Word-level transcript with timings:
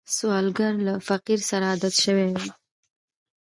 سوالګر 0.15 0.73
له 0.87 0.93
فقر 1.07 1.39
سره 1.49 1.65
عادت 1.71 1.93
شوی 2.03 2.27
وي 2.35 2.49